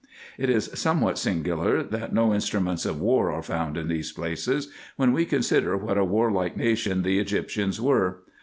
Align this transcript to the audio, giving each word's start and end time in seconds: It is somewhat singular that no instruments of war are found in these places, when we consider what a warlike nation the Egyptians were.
It 0.39 0.49
is 0.49 0.71
somewhat 0.73 1.19
singular 1.19 1.83
that 1.83 2.11
no 2.11 2.33
instruments 2.33 2.87
of 2.87 2.99
war 2.99 3.31
are 3.31 3.43
found 3.43 3.77
in 3.77 3.87
these 3.87 4.11
places, 4.11 4.71
when 4.95 5.11
we 5.13 5.25
consider 5.25 5.77
what 5.77 5.95
a 5.99 6.03
warlike 6.03 6.57
nation 6.57 7.03
the 7.03 7.19
Egyptians 7.19 7.79
were. 7.79 8.23